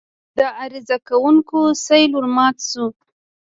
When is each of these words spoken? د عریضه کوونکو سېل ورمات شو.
د 0.37 0.39
عریضه 0.59 0.97
کوونکو 1.09 1.59
سېل 1.85 2.11
ورمات 2.15 2.57
شو. 2.69 2.85